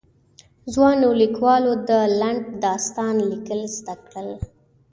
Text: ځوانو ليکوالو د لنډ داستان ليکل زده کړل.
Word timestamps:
ځوانو 0.73 1.09
ليکوالو 1.21 1.73
د 1.89 1.91
لنډ 2.19 2.43
داستان 2.65 3.15
ليکل 3.31 3.61
زده 3.77 3.95
کړل. 4.07 4.29